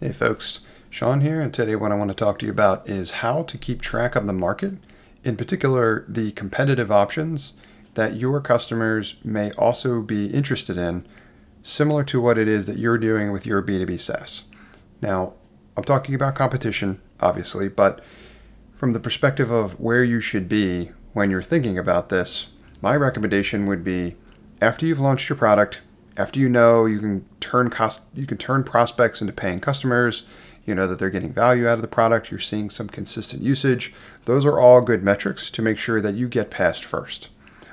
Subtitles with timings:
[0.00, 0.60] Hey folks,
[0.90, 3.58] Sean here, and today what I want to talk to you about is how to
[3.58, 4.74] keep track of the market,
[5.24, 7.54] in particular, the competitive options
[7.94, 11.04] that your customers may also be interested in,
[11.64, 14.44] similar to what it is that you're doing with your B2B SaaS.
[15.02, 15.32] Now,
[15.76, 18.00] I'm talking about competition, obviously, but
[18.76, 22.46] from the perspective of where you should be when you're thinking about this,
[22.80, 24.14] my recommendation would be
[24.60, 25.82] after you've launched your product,
[26.18, 30.24] after you know you can turn cost you can turn prospects into paying customers
[30.68, 33.94] you know that they're getting value out of the product you're seeing some consistent usage.
[34.26, 37.30] Those are all good metrics to make sure that you get past first.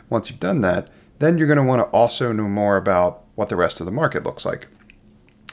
[0.09, 0.87] Once you've done that
[1.19, 3.91] then you're going to want to also know more about what the rest of the
[3.91, 4.67] market looks like.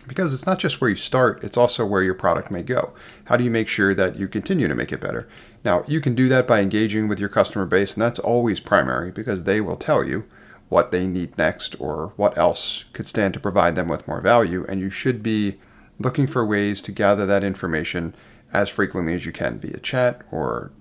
[0.06, 2.92] Because it's not just where you start it's also where your product may go.
[3.24, 5.28] How do you make sure that you continue to make it better?
[5.64, 9.10] Now you can do that by engaging with your customer base and that's always primary
[9.10, 10.26] because they will tell you
[10.72, 14.64] what they need next or what else could stand to provide them with more value.
[14.70, 15.58] And you should be
[15.98, 18.14] looking for ways to gather that information
[18.54, 20.72] as frequently as you can via chat or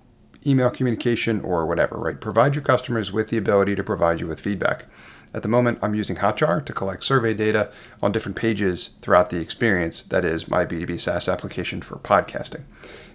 [0.46, 2.18] email communication or whatever, right?
[2.18, 4.86] Provide your customers with the ability to provide you with feedback.
[5.34, 7.70] At the moment, I'm using Hotjar to collect survey data
[8.02, 10.00] on different pages throughout the experience.
[10.00, 12.62] That is my B2B SaaS application for podcasting.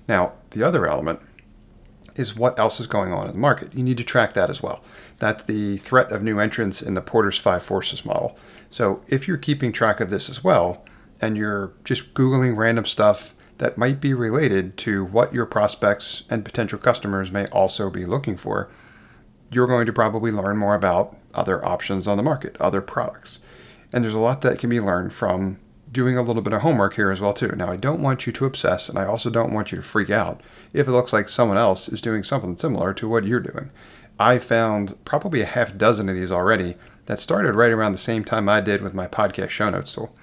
[0.08, 1.22] Now, the other element
[2.18, 3.74] is what else is going on in the market.
[3.74, 4.84] You need to track that as well.
[5.20, 8.38] That's the threat of new entrants in the Porter's Five Forces model.
[8.70, 10.84] So if you're keeping track of this as well,
[11.22, 16.46] and you're just Googling random stuff that might be related to what your prospects and
[16.46, 18.70] potential customers may also be looking for,
[19.52, 23.40] you're going to probably learn more about other options on the market, other products.
[23.94, 25.60] And there's a lot that can be learned from
[25.92, 27.54] doing a little bit of homework here as well too.
[27.56, 30.10] Now, I don't want you to obsess and I also don't want you to freak
[30.10, 30.42] out
[30.74, 33.72] if it looks like someone else is doing something similar to what you're doing.
[34.20, 38.24] I found probably a half dozen of these already that started right around the same
[38.24, 40.16] time I did with my podcast show notes tool.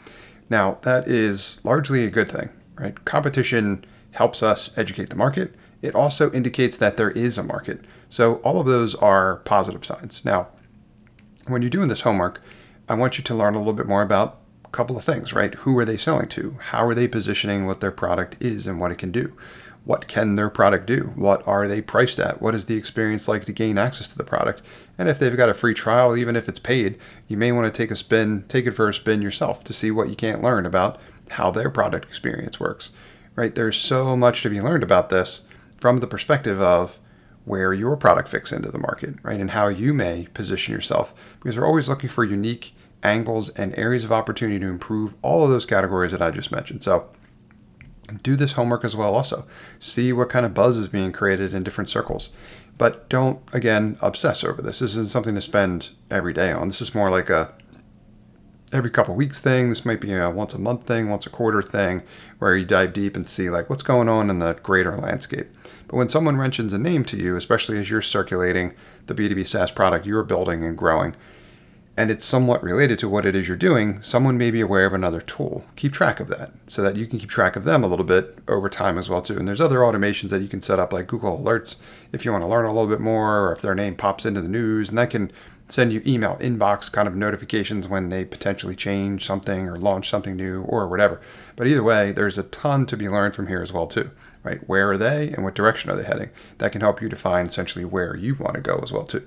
[0.51, 3.03] Now, that is largely a good thing, right?
[3.05, 5.55] Competition helps us educate the market.
[5.81, 7.81] It also indicates that there is a market.
[8.09, 10.25] So, all of those are positive signs.
[10.25, 10.49] Now,
[11.47, 12.43] when you're doing this homework,
[12.89, 14.41] I want you to learn a little bit more about
[14.75, 15.55] couple of things, right?
[15.55, 16.57] Who are they selling to?
[16.61, 19.33] How are they positioning what their product is and what it can do?
[19.85, 21.13] What can their product do?
[21.15, 22.41] What are they priced at?
[22.41, 24.63] What is the experience like to gain access to the product?
[24.97, 26.99] And if they've got a free trial, even if it's paid,
[27.29, 29.91] you may want to take a spin, take it for a spin yourself to see
[29.91, 30.99] what you can't learn about
[31.31, 32.91] how their product experience works,
[33.37, 33.55] right?
[33.55, 35.43] There's so much to be learned about this
[35.79, 36.99] from the perspective of
[37.45, 39.39] where your product fits into the market, right?
[39.39, 42.75] And how you may position yourself because we're always looking for unique
[43.05, 46.83] angles, and areas of opportunity to improve all of those categories that I just mentioned.
[46.83, 47.09] So
[48.23, 49.47] do this homework as well also.
[49.79, 52.31] See what kind of buzz is being created in different circles.
[52.77, 54.81] But don't again obsess over this.
[54.81, 56.69] This isn't something to spend every day on.
[56.69, 57.53] This is more like a
[58.73, 59.69] every couple weeks thing.
[59.69, 62.03] This might be a once a month thing, once a quarter thing,
[62.39, 65.47] where you dive deep and see like what's going on in the greater landscape.
[65.87, 68.75] But when someone mentions a name to you, especially as you're circulating
[69.07, 71.15] the B2B SaaS product you're building and growing,
[71.97, 74.93] and it's somewhat related to what it is you're doing, someone may be aware of
[74.93, 75.65] another tool.
[75.77, 78.37] Keep track of that so that you can keep track of them a little bit
[78.49, 79.39] over time as well too.
[79.39, 81.77] And there's other automations that you can set up like Google Alerts
[82.13, 84.41] if you want to learn a little bit more or if their name pops into
[84.41, 85.31] the news and that can
[85.69, 90.37] send you email inbox kind of notifications when they potentially change something or launch something
[90.37, 91.21] new or whatever.
[91.55, 94.11] But either way, there's a ton to be learned from here as well too,
[94.43, 94.61] right?
[94.69, 96.31] Where are they and what direction are they heading?
[96.59, 99.27] That can help you define essentially where you want to go as well too.